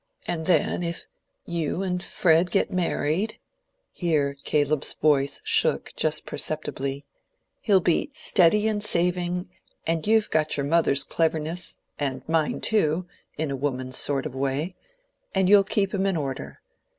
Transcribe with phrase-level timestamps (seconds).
[0.27, 1.05] And then, if
[1.45, 3.37] you and Fred get married,"
[3.91, 7.05] here Caleb's voice shook just perceptibly,
[7.59, 9.51] "he'll be steady and saving;
[9.85, 13.05] and you've got your mother's cleverness, and mine too,
[13.37, 14.75] in a woman's sort of way;
[15.35, 16.61] and you'll keep him in order.